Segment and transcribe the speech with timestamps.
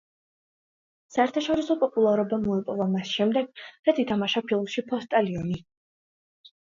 [1.17, 5.61] საერთაშორისო პოპულარობა მოიპოვა მას შემდეგ, რაც ითამაშა ფილმში „ფოსტალიონი“.